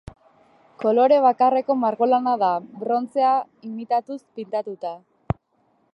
[0.83, 2.49] Kolore bakarreko margolana da,
[2.85, 3.37] brontzea
[3.71, 4.99] imitatuz pintatua.